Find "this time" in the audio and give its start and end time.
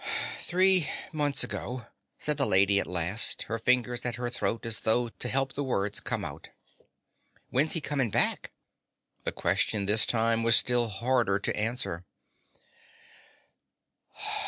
9.85-10.41